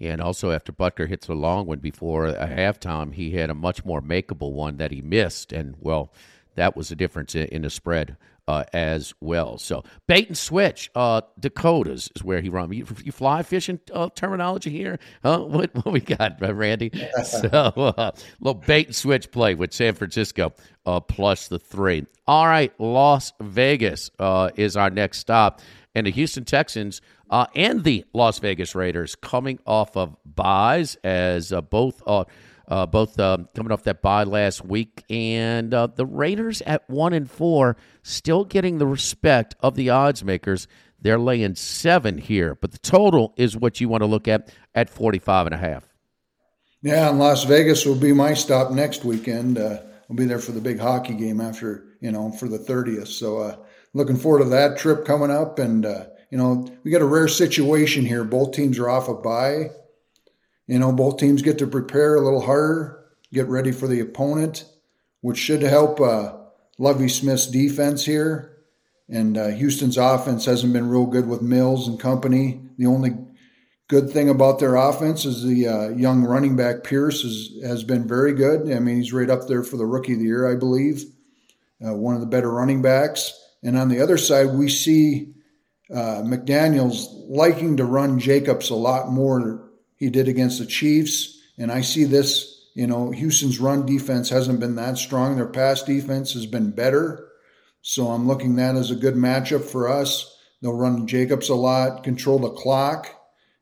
And 0.00 0.20
also 0.20 0.50
after 0.52 0.72
Butker 0.72 1.08
hits 1.08 1.28
a 1.28 1.34
long 1.34 1.66
one 1.66 1.78
before 1.78 2.26
a 2.26 2.46
halftime, 2.46 3.14
he 3.14 3.32
had 3.32 3.50
a 3.50 3.54
much 3.54 3.84
more 3.84 4.00
makeable 4.00 4.52
one 4.52 4.76
that 4.76 4.92
he 4.92 5.02
missed, 5.02 5.52
and 5.52 5.74
well, 5.80 6.12
that 6.54 6.76
was 6.76 6.88
the 6.88 6.96
difference 6.96 7.34
in, 7.34 7.46
in 7.48 7.62
the 7.62 7.70
spread 7.70 8.16
uh, 8.48 8.64
as 8.72 9.12
well. 9.20 9.58
So 9.58 9.84
bait 10.06 10.28
and 10.28 10.36
switch, 10.36 10.90
uh, 10.94 11.20
Dakotas 11.38 12.10
is 12.16 12.24
where 12.24 12.40
he 12.40 12.48
run. 12.48 12.72
You, 12.72 12.86
you 13.04 13.12
fly 13.12 13.42
fishing 13.42 13.78
uh, 13.92 14.08
terminology 14.14 14.70
here, 14.70 14.98
huh? 15.22 15.44
What, 15.44 15.74
what 15.74 15.92
we 15.92 16.00
got, 16.00 16.42
uh, 16.42 16.54
Randy? 16.54 16.90
so 17.24 17.48
uh, 17.48 18.12
little 18.40 18.60
bait 18.62 18.86
and 18.86 18.96
switch 18.96 19.30
play 19.30 19.54
with 19.54 19.74
San 19.74 19.94
Francisco 19.94 20.54
uh, 20.86 20.98
plus 21.00 21.48
the 21.48 21.58
three. 21.58 22.06
All 22.26 22.46
right, 22.46 22.72
Las 22.80 23.34
Vegas 23.40 24.10
uh, 24.18 24.50
is 24.56 24.76
our 24.76 24.90
next 24.90 25.18
stop, 25.18 25.60
and 25.98 26.06
the 26.06 26.12
Houston 26.12 26.44
Texans 26.44 27.00
uh, 27.28 27.46
and 27.54 27.84
the 27.84 28.04
Las 28.14 28.38
Vegas 28.38 28.74
Raiders 28.74 29.16
coming 29.16 29.58
off 29.66 29.96
of 29.96 30.16
byes 30.24 30.96
as 31.04 31.52
uh, 31.52 31.60
both 31.60 32.02
uh, 32.06 32.24
uh 32.68 32.86
both 32.86 33.18
um, 33.18 33.48
coming 33.54 33.72
off 33.72 33.82
that 33.82 34.00
bye 34.00 34.24
last 34.24 34.64
week, 34.64 35.04
and 35.10 35.74
uh, 35.74 35.88
the 35.88 36.06
Raiders 36.06 36.62
at 36.62 36.88
one 36.88 37.12
and 37.12 37.30
four 37.30 37.76
still 38.02 38.44
getting 38.44 38.78
the 38.78 38.86
respect 38.86 39.54
of 39.60 39.74
the 39.74 39.90
odds 39.90 40.24
makers. 40.24 40.68
They're 41.00 41.18
laying 41.18 41.54
seven 41.54 42.18
here, 42.18 42.54
but 42.54 42.72
the 42.72 42.78
total 42.78 43.34
is 43.36 43.56
what 43.56 43.80
you 43.80 43.88
want 43.88 44.02
to 44.02 44.06
look 44.06 44.26
at 44.26 44.52
at 44.74 44.90
45 44.90 45.46
and 45.46 45.54
a 45.54 45.58
half. 45.58 45.84
Yeah, 46.82 47.08
and 47.10 47.18
Las 47.18 47.44
Vegas 47.44 47.84
will 47.84 47.94
be 47.94 48.12
my 48.12 48.34
stop 48.34 48.72
next 48.72 49.04
weekend. 49.04 49.58
Uh, 49.58 49.78
I'll 50.10 50.16
be 50.16 50.24
there 50.24 50.40
for 50.40 50.52
the 50.52 50.60
big 50.60 50.78
hockey 50.78 51.14
game 51.14 51.40
after, 51.40 51.84
you 52.00 52.10
know, 52.10 52.32
for 52.32 52.48
the 52.48 52.58
30th. 52.58 53.08
So 53.08 53.64
looking 53.98 54.16
forward 54.16 54.44
to 54.44 54.48
that 54.48 54.78
trip 54.78 55.04
coming 55.04 55.30
up 55.30 55.58
and 55.58 55.84
you 56.30 56.36
know, 56.36 56.66
we 56.84 56.90
got 56.90 57.02
a 57.02 57.06
rare 57.06 57.28
situation 57.28 58.04
here. 58.04 58.24
Both 58.24 58.52
teams 58.52 58.78
are 58.78 58.88
off 58.88 59.08
a 59.08 59.14
bye. 59.14 59.70
You 60.66 60.78
know, 60.78 60.92
both 60.92 61.18
teams 61.18 61.42
get 61.42 61.58
to 61.58 61.66
prepare 61.66 62.16
a 62.16 62.20
little 62.20 62.42
harder, 62.42 63.04
get 63.32 63.46
ready 63.46 63.72
for 63.72 63.88
the 63.88 64.00
opponent, 64.00 64.66
which 65.22 65.38
should 65.38 65.62
help 65.62 66.00
uh, 66.00 66.34
Lovie 66.78 67.08
Smith's 67.08 67.46
defense 67.46 68.04
here. 68.04 68.56
And 69.08 69.38
uh, 69.38 69.48
Houston's 69.48 69.96
offense 69.96 70.44
hasn't 70.44 70.74
been 70.74 70.90
real 70.90 71.06
good 71.06 71.26
with 71.26 71.40
Mills 71.40 71.88
and 71.88 71.98
company. 71.98 72.60
The 72.76 72.84
only 72.84 73.16
good 73.88 74.10
thing 74.10 74.28
about 74.28 74.58
their 74.58 74.76
offense 74.76 75.24
is 75.24 75.42
the 75.42 75.66
uh, 75.66 75.88
young 75.88 76.22
running 76.22 76.56
back 76.56 76.84
Pierce 76.84 77.24
is, 77.24 77.64
has 77.64 77.82
been 77.82 78.06
very 78.06 78.34
good. 78.34 78.70
I 78.70 78.80
mean, 78.80 78.96
he's 78.96 79.14
right 79.14 79.30
up 79.30 79.48
there 79.48 79.62
for 79.62 79.78
the 79.78 79.86
rookie 79.86 80.12
of 80.12 80.18
the 80.18 80.26
year, 80.26 80.46
I 80.46 80.56
believe. 80.56 81.04
Uh, 81.82 81.94
one 81.94 82.14
of 82.14 82.20
the 82.20 82.26
better 82.26 82.50
running 82.50 82.82
backs. 82.82 83.32
And 83.62 83.76
on 83.76 83.88
the 83.88 84.00
other 84.00 84.18
side, 84.18 84.54
we 84.54 84.68
see 84.68 85.34
uh, 85.90 86.22
McDaniels 86.22 87.06
liking 87.28 87.76
to 87.78 87.84
run 87.84 88.18
Jacobs 88.18 88.70
a 88.70 88.74
lot 88.74 89.10
more 89.10 89.40
than 89.40 89.68
he 89.96 90.10
did 90.10 90.28
against 90.28 90.58
the 90.58 90.66
Chiefs, 90.66 91.38
and 91.58 91.72
I 91.72 91.80
see 91.80 92.04
this 92.04 92.54
You 92.74 92.86
know, 92.86 93.10
Houston's 93.10 93.58
run 93.58 93.86
defense 93.86 94.30
hasn't 94.30 94.60
been 94.60 94.76
that 94.76 94.98
strong. 94.98 95.34
Their 95.34 95.48
pass 95.48 95.82
defense 95.82 96.34
has 96.34 96.46
been 96.46 96.70
better. 96.70 97.28
So 97.82 98.06
I'm 98.08 98.28
looking 98.28 98.54
that 98.56 98.76
as 98.76 98.92
a 98.92 98.94
good 98.94 99.14
matchup 99.14 99.64
for 99.64 99.88
us. 99.88 100.36
They'll 100.62 100.76
run 100.76 101.08
Jacobs 101.08 101.48
a 101.48 101.56
lot, 101.56 102.04
control 102.04 102.38
the 102.38 102.50
clock, 102.50 103.08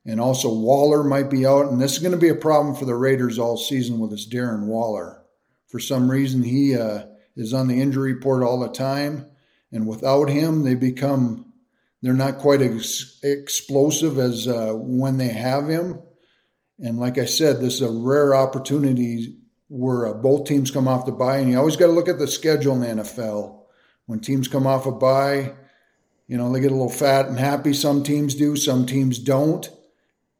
and 0.05 0.21
also 0.21 0.53
Waller 0.53 1.03
might 1.03 1.31
be 1.31 1.47
out. 1.47 1.71
And 1.71 1.81
this 1.81 1.95
is 1.95 2.01
going 2.01 2.13
to 2.13 2.19
be 2.19 2.29
a 2.29 2.35
problem 2.35 2.75
for 2.75 2.85
the 2.85 2.95
Raiders 2.95 3.39
all 3.39 3.57
season 3.57 3.99
with 3.99 4.11
this 4.11 4.29
Darren 4.29 4.67
Waller. 4.67 5.23
For 5.69 5.81
some 5.81 6.11
reason, 6.11 6.43
he 6.43 6.77
uh, 6.77 7.05
is 7.37 7.55
on 7.55 7.69
the 7.69 7.81
injury 7.81 8.13
report 8.13 8.43
all 8.43 8.61
the 8.61 8.69
time, 8.69 9.31
and 9.73 9.87
without 9.87 10.29
him, 10.29 10.63
they 10.63 10.75
become 10.75 11.53
they're 12.03 12.15
not 12.15 12.39
quite 12.39 12.61
as 12.63 13.19
explosive 13.23 14.19
as 14.19 14.47
uh, 14.47 14.73
when 14.75 15.17
they 15.17 15.29
have 15.29 15.69
him. 15.69 16.01
And 16.79 16.99
like 16.99 17.19
I 17.19 17.25
said, 17.25 17.57
this 17.57 17.75
is 17.75 17.83
a 17.83 17.91
rare 17.91 18.35
opportunity 18.35 19.39
where 19.69 20.07
uh, 20.07 20.13
both 20.13 20.47
teams 20.47 20.71
come 20.71 20.87
off 20.87 21.07
the 21.07 21.13
bye, 21.13 21.39
and 21.39 21.51
you 21.51 21.59
always 21.59 21.77
got 21.77 21.87
to 21.87 21.93
look 21.93 22.09
at 22.09 22.19
the 22.19 22.29
schedule 22.29 22.75
in 22.75 22.81
the 22.81 23.03
NFL. 23.03 23.61
When 24.07 24.21
teams 24.21 24.47
come 24.47 24.67
off 24.67 24.87
a 24.87 24.93
bye, 24.93 25.55
you 26.29 26.37
know, 26.37 26.53
they 26.53 26.61
get 26.61 26.71
a 26.71 26.75
little 26.75 26.89
fat 26.89 27.27
and 27.27 27.39
happy. 27.39 27.73
Some 27.73 28.03
teams 28.03 28.35
do, 28.35 28.57
some 28.57 28.87
teams 28.87 29.19
don't. 29.19 29.69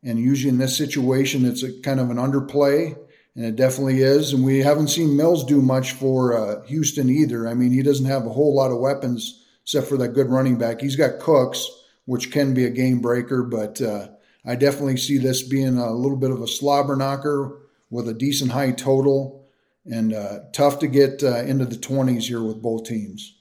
And 0.03 0.19
usually 0.19 0.51
in 0.51 0.59
this 0.59 0.77
situation, 0.77 1.45
it's 1.45 1.63
a 1.63 1.81
kind 1.81 1.99
of 1.99 2.11
an 2.11 2.17
underplay, 2.17 2.97
and 3.37 3.45
it 3.45 3.55
definitely 3.55 4.03
is. 4.03 4.33
And 4.33 4.45
we 4.45 4.59
haven't 4.59 4.89
seen 4.89 5.17
Mills 5.17 5.45
do 5.45 5.61
much 5.61 5.93
for 5.93 6.37
uh, 6.37 6.65
Houston 6.65 7.11
either. 7.11 7.47
I 7.47 7.55
mean, 7.55 7.71
he 7.71 7.83
doesn't 7.83 8.07
have 8.07 8.27
a 8.27 8.31
whole 8.31 8.55
lot 8.55 8.73
of 8.73 8.79
weapons 8.81 9.45
except 9.63 9.89
for 9.89 9.97
that 9.99 10.15
good 10.15 10.31
running 10.31 10.57
back. 10.57 10.81
He's 10.81 10.97
got 10.97 11.21
Cooks, 11.21 11.69
which 12.07 12.33
can 12.33 12.55
be 12.55 12.65
a 12.65 12.71
game 12.71 13.01
breaker, 13.01 13.43
but 13.43 13.81
uh, 13.83 14.09
I 14.45 14.55
definitely 14.55 14.97
see 14.97 15.19
this 15.19 15.43
being 15.43 15.77
a 15.77 15.93
little 15.93 16.17
bit 16.17 16.31
of 16.31 16.41
a 16.41 16.49
slobber 16.49 16.97
knocker 16.97 17.59
with 17.91 18.09
a 18.09 18.15
decent 18.15 18.53
high 18.53 18.73
total 18.73 19.49
and 19.85 20.15
uh, 20.15 20.39
tough 20.53 20.79
to 20.81 20.87
get 20.87 21.23
uh, 21.23 21.39
into 21.39 21.65
the 21.65 21.77
20s 21.77 22.23
here 22.23 22.43
with 22.43 22.63
both 22.63 22.85
teams. 22.85 23.36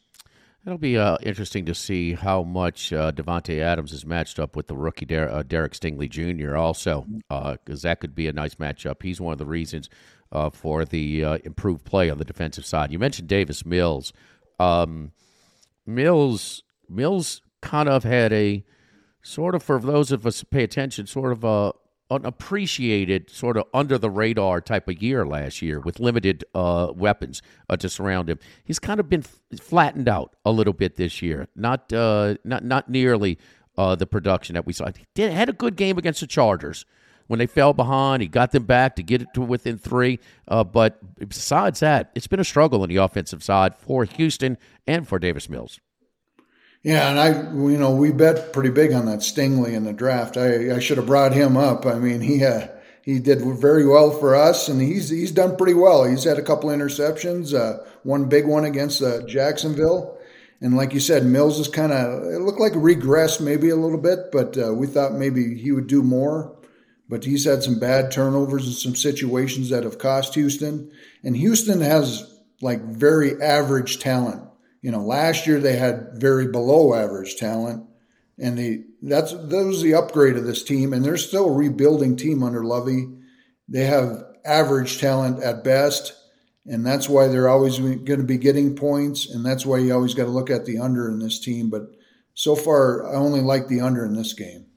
It'll 0.66 0.80
be 0.80 0.98
uh, 0.98 1.18
interesting 1.22 1.66
to 1.68 1.76
see 1.76 2.14
how 2.14 2.42
much 2.42 2.92
uh, 2.92 3.12
Davante 3.12 3.60
Adams 3.60 3.94
is 3.94 4.04
matched 4.04 4.40
up 4.40 4.56
with 4.56 4.66
the 4.66 4.76
rookie 4.76 5.06
Der- 5.06 5.30
uh, 5.30 5.44
Derek 5.44 5.74
Stingley 5.74 6.10
Jr. 6.10 6.56
Also, 6.56 7.06
because 7.30 7.86
uh, 7.86 7.90
that 7.90 8.00
could 8.00 8.16
be 8.16 8.28
a 8.28 8.34
nice 8.34 8.56
matchup. 8.56 9.04
He's 9.04 9.22
one 9.22 9.32
of 9.32 9.38
the 9.38 9.46
reasons 9.46 9.90
uh, 10.32 10.50
for 10.50 10.84
the 10.84 11.24
uh, 11.24 11.38
improved 11.44 11.86
play 11.86 12.10
on 12.10 12.18
the 12.18 12.26
defensive 12.26 12.66
side. 12.66 12.92
You 12.92 12.98
mentioned 12.98 13.28
Davis 13.28 13.64
Mills. 13.64 14.12
Um, 14.60 15.12
Mills 15.86 16.64
Mills 16.90 17.42
kind 17.62 17.88
of 17.88 18.04
had 18.04 18.34
a 18.34 18.64
sort 19.22 19.54
of 19.54 19.62
for 19.62 19.80
those 19.80 20.12
of 20.12 20.26
us 20.26 20.40
who 20.40 20.48
pay 20.48 20.64
attention, 20.64 21.06
sort 21.06 21.32
of 21.32 21.44
a 21.44 21.74
unappreciated, 22.10 23.30
sort 23.30 23.58
of 23.58 23.66
under 23.74 23.98
the 23.98 24.10
radar 24.10 24.62
type 24.62 24.88
of 24.88 25.02
year 25.02 25.26
last 25.26 25.62
year 25.62 25.80
with 25.80 26.00
limited 26.00 26.44
uh, 26.54 26.92
weapons 26.96 27.42
uh, 27.70 27.78
to 27.78 27.90
surround 27.90 28.30
him. 28.30 28.40
He's 28.64 28.80
kind 28.80 29.00
of 29.00 29.10
been 29.10 29.24
f- 29.24 29.60
flattened 29.60 30.08
out 30.08 30.36
a 30.46 30.52
little 30.52 30.74
bit 30.74 30.96
this 30.96 31.22
year. 31.22 31.48
Not 31.56 31.92
uh, 31.92 32.36
not 32.44 32.64
not 32.64 32.90
nearly 32.90 33.38
uh, 33.78 33.96
the 33.96 34.08
production 34.08 34.54
that 34.54 34.66
we 34.66 34.74
saw. 34.74 34.88
He 34.88 35.06
did, 35.14 35.32
had 35.32 35.50
a 35.50 35.54
good 35.54 35.76
game 35.76 35.98
against 35.98 36.22
the 36.22 36.28
Chargers 36.28 36.86
when 37.28 37.40
they 37.40 37.48
fell 37.48 37.74
behind. 37.74 38.22
He 38.22 38.28
got 38.28 38.52
them 38.52 38.64
back 38.64 38.96
to 38.96 39.04
get 39.04 39.22
it 39.22 39.28
to 39.34 39.42
within 39.42 39.78
three. 39.78 40.20
Uh, 40.48 40.64
but 40.64 41.00
besides 41.18 41.80
that, 41.80 42.12
it's 42.16 42.28
been 42.28 42.40
a 42.40 42.46
struggle 42.46 42.84
on 42.84 42.90
the 42.90 42.98
offensive 42.98 43.44
side 43.44 43.76
for 43.78 44.06
Houston 44.06 44.58
and 44.88 45.08
for 45.08 45.20
Davis 45.20 45.50
Mills. 45.50 45.80
Yeah, 46.86 47.10
and 47.10 47.20
I, 47.20 47.30
you 47.52 47.80
know, 47.80 47.96
we 47.96 48.12
bet 48.12 48.54
pretty 48.54 48.70
big 48.70 48.94
on 48.94 49.08
that 49.08 49.24
Stingley 49.24 49.74
in 49.74 49.86
the 49.86 49.92
draft. 49.92 50.38
I, 50.38 50.76
I 50.76 50.78
should 50.78 50.98
have 50.98 51.08
brought 51.08 51.34
him 51.34 51.58
up. 51.58 51.84
I 51.88 51.96
mean, 51.96 52.22
he 52.22 52.46
uh, 52.46 52.68
he 53.02 53.18
did 53.18 53.42
very 53.42 53.88
well 53.88 54.12
for 54.12 54.36
us, 54.36 54.68
and 54.68 54.80
he's 54.80 55.10
he's 55.10 55.32
done 55.32 55.56
pretty 55.58 55.74
well. 55.74 56.04
He's 56.04 56.26
had 56.26 56.38
a 56.38 56.44
couple 56.44 56.70
interceptions, 56.70 57.56
uh, 57.56 57.84
one 58.04 58.30
big 58.30 58.46
one 58.46 58.66
against 58.66 59.02
uh, 59.02 59.26
Jacksonville, 59.26 60.20
and 60.62 60.78
like 60.78 60.94
you 60.94 61.00
said, 61.00 61.26
Mills 61.26 61.60
is 61.60 61.68
kind 61.68 61.92
of 61.92 62.24
it 62.32 62.42
looked 62.42 62.60
like 62.60 62.74
regressed 62.74 63.42
maybe 63.42 63.72
a 63.72 63.76
little 63.76 63.98
bit, 63.98 64.32
but 64.32 64.56
uh, 64.56 64.72
we 64.72 64.86
thought 64.86 65.14
maybe 65.14 65.56
he 65.56 65.72
would 65.72 65.88
do 65.88 66.04
more. 66.04 66.56
But 67.10 67.24
he's 67.26 67.46
had 67.46 67.64
some 67.64 67.80
bad 67.80 68.12
turnovers 68.12 68.68
and 68.68 68.76
some 68.76 68.96
situations 68.96 69.70
that 69.70 69.86
have 69.86 69.98
cost 69.98 70.36
Houston, 70.36 70.92
and 71.24 71.36
Houston 71.36 71.82
has 71.82 72.32
like 72.62 72.82
very 72.82 73.42
average 73.42 73.98
talent 73.98 74.44
you 74.86 74.92
know, 74.92 75.02
last 75.02 75.48
year 75.48 75.60
they 75.60 75.78
had 75.78 76.10
very 76.14 76.46
below 76.46 76.94
average 76.94 77.38
talent, 77.38 77.88
and 78.38 78.56
the 78.56 78.84
that's 79.02 79.32
that 79.32 79.66
was 79.66 79.82
the 79.82 79.96
upgrade 79.96 80.36
of 80.36 80.44
this 80.44 80.62
team, 80.62 80.94
and 80.94 81.04
they're 81.04 81.18
still 81.18 81.48
a 81.48 81.52
rebuilding 81.52 82.16
team 82.16 82.44
under 82.44 82.64
Lovie. 82.64 83.08
They 83.68 83.86
have 83.86 84.24
average 84.46 85.00
talent 85.00 85.42
at 85.42 85.64
best, 85.64 86.14
and 86.68 86.86
that's 86.86 87.10
why 87.10 87.28
they're 87.28 87.50
always 87.50 87.80
going 87.80 88.06
to 88.06 88.24
be 88.24 88.38
getting 88.38 88.76
points, 88.76 89.28
and 89.28 89.44
that's 89.44 89.66
why 89.66 89.80
you 89.80 89.92
always 89.92 90.14
got 90.14 90.26
to 90.26 90.30
look 90.30 90.52
at 90.52 90.66
the 90.66 90.78
under 90.78 91.10
in 91.10 91.18
this 91.18 91.40
team. 91.40 91.72
But 91.72 91.88
so 92.36 92.56
far, 92.56 93.12
I 93.12 93.16
only 93.16 93.42
like 93.42 93.68
the 93.68 93.82
under 93.82 94.06
in 94.06 94.14
this 94.14 94.34
game. 94.34 94.68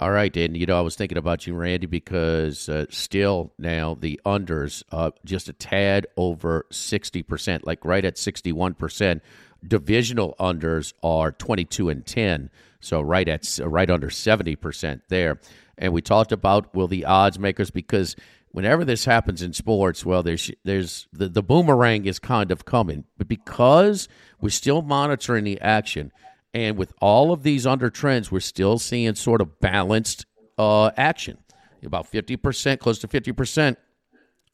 All 0.00 0.10
right, 0.10 0.34
and 0.34 0.56
you 0.56 0.64
know 0.64 0.78
I 0.78 0.80
was 0.80 0.96
thinking 0.96 1.18
about 1.18 1.46
you, 1.46 1.52
Randy, 1.54 1.86
because 1.86 2.70
uh, 2.70 2.86
still 2.88 3.52
now 3.58 3.98
the 4.00 4.18
unders 4.24 4.82
uh, 4.90 5.10
just 5.26 5.50
a 5.50 5.52
tad 5.52 6.06
over 6.16 6.64
sixty 6.70 7.22
percent, 7.22 7.66
like 7.66 7.84
right 7.84 8.02
at 8.02 8.16
sixty-one 8.16 8.72
percent. 8.74 9.22
Divisional 9.62 10.36
unders 10.40 10.94
are 11.02 11.32
twenty-two 11.32 11.90
and 11.90 12.06
ten, 12.06 12.48
so 12.80 13.02
right 13.02 13.28
at 13.28 13.58
right 13.62 13.90
under 13.90 14.08
seventy 14.08 14.56
percent 14.56 15.02
there. 15.10 15.38
And 15.76 15.92
we 15.92 16.00
talked 16.00 16.32
about 16.32 16.74
will 16.74 16.88
the 16.88 17.04
odds 17.04 17.38
makers 17.38 17.70
because 17.70 18.16
whenever 18.52 18.86
this 18.86 19.04
happens 19.04 19.42
in 19.42 19.52
sports, 19.52 20.06
well, 20.06 20.22
there's 20.22 20.50
there's 20.64 21.08
the, 21.12 21.28
the 21.28 21.42
boomerang 21.42 22.06
is 22.06 22.18
kind 22.18 22.50
of 22.50 22.64
coming, 22.64 23.04
but 23.18 23.28
because 23.28 24.08
we're 24.40 24.48
still 24.48 24.80
monitoring 24.80 25.44
the 25.44 25.60
action 25.60 26.10
and 26.52 26.76
with 26.76 26.92
all 27.00 27.32
of 27.32 27.42
these 27.42 27.66
under 27.66 27.90
trends, 27.90 28.30
we're 28.30 28.40
still 28.40 28.78
seeing 28.78 29.14
sort 29.14 29.40
of 29.40 29.60
balanced 29.60 30.26
uh, 30.58 30.90
action. 30.96 31.38
About 31.84 32.10
50%, 32.10 32.78
close 32.78 32.98
to 32.98 33.08
50% 33.08 33.76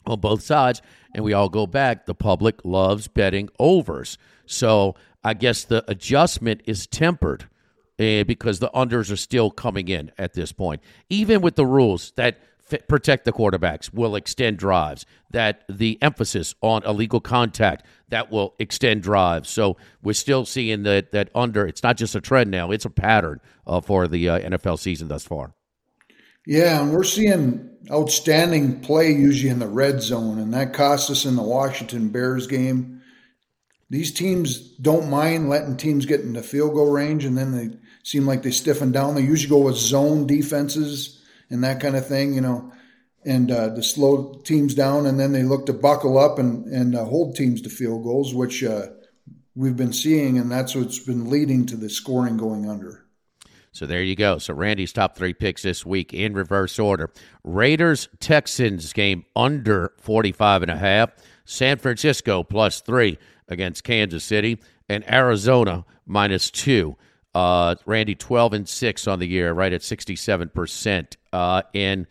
on 0.06 0.20
both 0.20 0.42
sides. 0.42 0.82
And 1.14 1.24
we 1.24 1.32
all 1.32 1.48
go 1.48 1.66
back. 1.66 2.06
The 2.06 2.14
public 2.14 2.64
loves 2.64 3.08
betting 3.08 3.48
overs. 3.58 4.18
So 4.46 4.94
I 5.24 5.34
guess 5.34 5.64
the 5.64 5.84
adjustment 5.90 6.62
is 6.66 6.86
tempered 6.86 7.48
uh, 7.98 8.24
because 8.24 8.60
the 8.60 8.70
unders 8.74 9.10
are 9.10 9.16
still 9.16 9.50
coming 9.50 9.88
in 9.88 10.12
at 10.18 10.34
this 10.34 10.52
point. 10.52 10.82
Even 11.08 11.40
with 11.40 11.56
the 11.56 11.66
rules 11.66 12.12
that 12.16 12.38
protect 12.88 13.24
the 13.24 13.32
quarterbacks, 13.32 13.92
will 13.92 14.16
extend 14.16 14.58
drives, 14.58 15.06
that 15.30 15.62
the 15.68 15.98
emphasis 16.02 16.54
on 16.60 16.82
illegal 16.84 17.20
contact 17.20 17.84
that 18.08 18.30
will 18.30 18.54
extend 18.58 19.02
drives. 19.02 19.48
So 19.48 19.76
we're 20.02 20.14
still 20.14 20.44
seeing 20.44 20.82
that 20.82 21.12
that 21.12 21.30
under. 21.34 21.66
It's 21.66 21.82
not 21.82 21.96
just 21.96 22.14
a 22.14 22.20
trend 22.20 22.50
now; 22.50 22.70
it's 22.70 22.84
a 22.84 22.90
pattern 22.90 23.40
uh, 23.66 23.80
for 23.80 24.08
the 24.08 24.28
uh, 24.28 24.38
NFL 24.40 24.78
season 24.78 25.08
thus 25.08 25.24
far. 25.24 25.54
Yeah, 26.46 26.82
and 26.82 26.92
we're 26.92 27.04
seeing 27.04 27.70
outstanding 27.90 28.80
play 28.80 29.12
usually 29.12 29.50
in 29.50 29.58
the 29.58 29.68
red 29.68 30.02
zone, 30.02 30.38
and 30.38 30.52
that 30.54 30.74
cost 30.74 31.10
us 31.10 31.24
in 31.24 31.36
the 31.36 31.42
Washington 31.42 32.08
Bears 32.08 32.46
game. 32.46 33.00
These 33.90 34.12
teams 34.12 34.72
don't 34.78 35.08
mind 35.08 35.48
letting 35.48 35.76
teams 35.76 36.06
get 36.06 36.20
into 36.20 36.42
field 36.42 36.74
goal 36.74 36.90
range, 36.90 37.24
and 37.24 37.38
then 37.38 37.52
they 37.52 37.76
seem 38.02 38.26
like 38.26 38.42
they 38.42 38.50
stiffen 38.50 38.90
down. 38.90 39.14
They 39.14 39.22
usually 39.22 39.50
go 39.50 39.64
with 39.64 39.76
zone 39.76 40.26
defenses 40.26 41.15
and 41.50 41.62
that 41.64 41.80
kind 41.80 41.96
of 41.96 42.06
thing, 42.06 42.34
you 42.34 42.40
know, 42.40 42.72
and 43.24 43.50
uh, 43.50 43.74
to 43.74 43.82
slow 43.82 44.34
teams 44.44 44.74
down, 44.74 45.06
and 45.06 45.18
then 45.18 45.32
they 45.32 45.42
look 45.42 45.66
to 45.66 45.72
buckle 45.72 46.18
up 46.18 46.38
and 46.38 46.66
and 46.66 46.94
uh, 46.94 47.04
hold 47.04 47.36
teams 47.36 47.60
to 47.62 47.70
field 47.70 48.04
goals, 48.04 48.34
which 48.34 48.62
uh, 48.62 48.86
we've 49.54 49.76
been 49.76 49.92
seeing, 49.92 50.38
and 50.38 50.50
that's 50.50 50.74
what's 50.74 50.98
been 50.98 51.30
leading 51.30 51.66
to 51.66 51.76
the 51.76 51.90
scoring 51.90 52.36
going 52.36 52.68
under. 52.68 53.06
So 53.76 53.84
there 53.84 54.02
you 54.02 54.16
go. 54.16 54.38
So 54.38 54.54
Randy's 54.54 54.92
top 54.92 55.16
three 55.16 55.34
picks 55.34 55.60
this 55.60 55.84
week 55.84 56.14
in 56.14 56.32
reverse 56.32 56.78
order. 56.78 57.10
Raiders 57.44 58.08
Texans 58.20 58.90
game 58.94 59.26
under 59.36 59.92
45 60.00 60.62
and 60.62 60.70
a 60.70 60.78
half. 60.78 61.10
San 61.44 61.76
Francisco 61.76 62.42
plus 62.42 62.80
three 62.80 63.18
against 63.48 63.84
Kansas 63.84 64.24
City 64.24 64.58
and 64.88 65.04
Arizona 65.12 65.84
minus 66.06 66.50
two. 66.50 66.96
Uh, 67.36 67.74
Randy, 67.84 68.14
12 68.14 68.54
and 68.54 68.66
6 68.66 69.06
on 69.06 69.18
the 69.18 69.28
year, 69.28 69.52
right 69.52 69.70
at 69.70 69.82
67%. 69.82 71.16
Uh, 71.34 71.60
and 71.74 72.06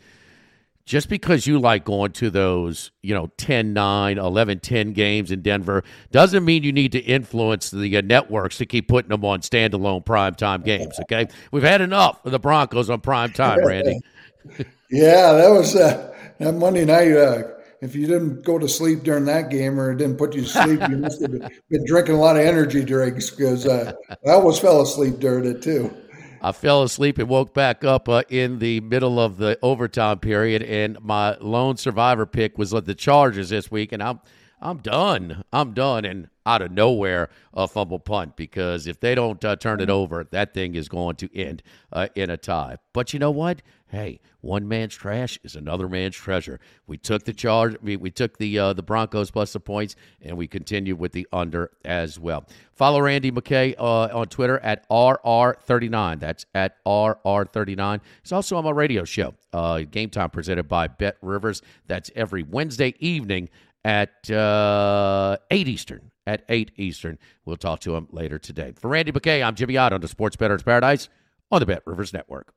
just 0.85 1.09
because 1.09 1.47
you 1.47 1.57
like 1.57 1.83
going 1.83 2.11
to 2.11 2.29
those, 2.29 2.91
you 3.01 3.15
know, 3.15 3.31
10 3.37 3.73
9, 3.73 4.19
11 4.19 4.59
10 4.59 4.93
games 4.93 5.31
in 5.31 5.41
Denver 5.41 5.83
doesn't 6.11 6.45
mean 6.45 6.61
you 6.61 6.71
need 6.71 6.91
to 6.91 6.99
influence 6.99 7.71
the 7.71 7.97
uh, 7.97 8.01
networks 8.01 8.59
to 8.59 8.67
keep 8.67 8.87
putting 8.87 9.09
them 9.09 9.25
on 9.25 9.39
standalone 9.39 10.05
primetime 10.05 10.63
games, 10.63 10.99
okay? 10.99 11.27
We've 11.51 11.63
had 11.63 11.81
enough 11.81 12.23
of 12.23 12.31
the 12.31 12.37
Broncos 12.37 12.91
on 12.91 13.01
prime 13.01 13.31
time, 13.31 13.65
Randy. 13.65 13.99
yeah, 14.91 15.33
that 15.33 15.49
was 15.49 15.75
uh, 15.75 16.15
that 16.37 16.53
Monday 16.53 16.85
night. 16.85 17.54
If 17.81 17.95
you 17.95 18.07
didn't 18.07 18.43
go 18.43 18.57
to 18.57 18.67
sleep 18.67 19.03
during 19.03 19.25
that 19.25 19.49
game 19.49 19.79
or 19.79 19.91
it 19.91 19.97
didn't 19.97 20.17
put 20.17 20.33
you 20.33 20.41
to 20.41 20.47
sleep, 20.47 20.81
you 20.89 20.97
must 20.97 21.21
have 21.21 21.31
been 21.31 21.85
drinking 21.85 22.15
a 22.15 22.19
lot 22.19 22.37
of 22.37 22.43
energy 22.43 22.83
drinks 22.83 23.29
because 23.29 23.65
uh, 23.65 23.93
I 24.09 24.31
almost 24.31 24.61
fell 24.61 24.81
asleep 24.81 25.19
during 25.19 25.45
it 25.45 25.61
too. 25.61 25.95
I 26.41 26.51
fell 26.51 26.83
asleep 26.83 27.17
and 27.17 27.27
woke 27.27 27.53
back 27.53 27.83
up 27.83 28.07
uh, 28.07 28.23
in 28.29 28.59
the 28.59 28.79
middle 28.81 29.19
of 29.19 29.37
the 29.37 29.57
overtime 29.63 30.19
period, 30.19 30.61
and 30.61 31.01
my 31.01 31.37
lone 31.37 31.77
survivor 31.77 32.25
pick 32.25 32.57
was 32.57 32.69
the 32.69 32.95
Chargers 32.95 33.49
this 33.49 33.71
week, 33.71 33.91
and 33.91 34.03
I'm 34.03 34.19
I'm 34.61 34.77
done. 34.77 35.43
I'm 35.51 35.73
done. 35.73 36.05
And 36.05 36.29
out 36.45 36.61
of 36.61 36.71
nowhere, 36.71 37.29
a 37.53 37.67
fumble 37.67 37.99
punt 37.99 38.35
because 38.35 38.87
if 38.87 38.99
they 38.99 39.15
don't 39.15 39.43
uh, 39.43 39.55
turn 39.55 39.81
it 39.81 39.89
over, 39.89 40.23
that 40.23 40.53
thing 40.53 40.75
is 40.75 40.87
going 40.87 41.15
to 41.15 41.37
end 41.37 41.63
uh, 41.91 42.07
in 42.15 42.29
a 42.29 42.37
tie. 42.37 42.77
But 42.93 43.13
you 43.13 43.19
know 43.19 43.31
what? 43.31 43.61
Hey, 43.87 44.19
one 44.41 44.67
man's 44.67 44.95
trash 44.95 45.39
is 45.43 45.55
another 45.55 45.87
man's 45.87 46.15
treasure. 46.15 46.59
We 46.85 46.97
took 46.97 47.23
the 47.23 47.33
charge. 47.33 47.77
We, 47.81 47.95
we 47.95 48.11
took 48.11 48.37
the 48.37 48.59
uh, 48.59 48.73
the 48.73 48.83
Broncos 48.83 49.31
plus 49.31 49.53
the 49.53 49.59
points, 49.59 49.95
and 50.21 50.35
we 50.37 50.47
continued 50.47 50.99
with 50.99 51.13
the 51.13 51.27
under 51.31 51.71
as 51.85 52.19
well. 52.19 52.45
Follow 52.73 52.99
Randy 52.99 53.31
McKay 53.31 53.75
uh, 53.77 54.17
on 54.17 54.27
Twitter 54.27 54.59
at 54.59 54.89
RR39. 54.89 56.19
That's 56.19 56.45
at 56.53 56.83
RR39. 56.83 58.01
He's 58.23 58.31
also 58.31 58.57
on 58.57 58.65
my 58.65 58.71
radio 58.71 59.05
show, 59.05 59.33
uh, 59.53 59.79
Game 59.89 60.09
Time, 60.09 60.29
presented 60.29 60.67
by 60.67 60.87
Bet 60.87 61.17
Rivers. 61.21 61.61
That's 61.87 62.11
every 62.15 62.43
Wednesday 62.43 62.95
evening 62.99 63.49
at 63.85 64.29
uh, 64.31 65.37
8 65.51 65.67
Eastern. 65.67 66.11
At 66.27 66.43
8 66.49 66.71
Eastern. 66.75 67.19
We'll 67.45 67.57
talk 67.57 67.81
to 67.81 67.95
him 67.95 68.07
later 68.11 68.39
today. 68.39 68.73
For 68.75 68.87
Randy 68.89 69.11
McKay, 69.11 69.45
I'm 69.45 69.55
Jimmy 69.55 69.77
Ott 69.77 69.93
on 69.93 70.01
the 70.01 70.07
Sports 70.07 70.35
Bettor's 70.35 70.63
Paradise 70.63 71.07
on 71.51 71.59
the 71.59 71.65
Bet 71.65 71.83
Rivers 71.85 72.13
Network. 72.13 72.53